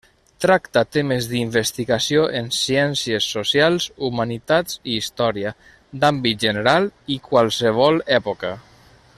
Tracta 0.43 0.81
temes 0.95 1.25
d'investigació 1.33 2.23
en 2.39 2.49
ciències 2.61 3.27
socials, 3.35 3.87
humanitats 4.09 4.79
i 4.95 4.99
història, 5.03 5.55
d'àmbit 6.05 6.43
general 6.49 6.93
i 7.17 7.23
qualsevol 7.31 8.05
època. 8.21 8.55